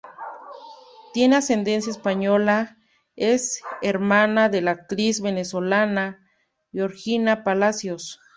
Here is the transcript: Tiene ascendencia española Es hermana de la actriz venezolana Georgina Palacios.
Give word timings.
Tiene 1.13 1.35
ascendencia 1.35 1.91
española 1.91 2.75
Es 3.15 3.61
hermana 3.83 4.49
de 4.49 4.61
la 4.61 4.71
actriz 4.71 5.21
venezolana 5.21 6.27
Georgina 6.71 7.43
Palacios. 7.43 8.19